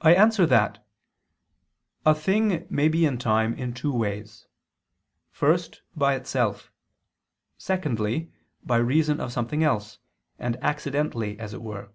I 0.00 0.14
answer 0.14 0.46
that, 0.46 0.82
A 2.06 2.14
thing 2.14 2.66
may 2.70 2.88
be 2.88 3.04
in 3.04 3.18
time 3.18 3.52
in 3.52 3.74
two 3.74 3.92
ways: 3.92 4.46
first, 5.30 5.82
by 5.94 6.14
itself; 6.14 6.72
secondly, 7.58 8.32
by 8.64 8.78
reason 8.78 9.20
of 9.20 9.30
something 9.30 9.62
else, 9.62 9.98
and 10.38 10.56
accidentally 10.64 11.38
as 11.38 11.52
it 11.52 11.60
were. 11.60 11.90